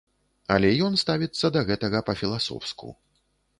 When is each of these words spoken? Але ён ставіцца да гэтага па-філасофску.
Але 0.55 0.71
ён 0.85 0.97
ставіцца 1.03 1.53
да 1.59 1.63
гэтага 1.69 2.03
па-філасофску. 2.11 2.93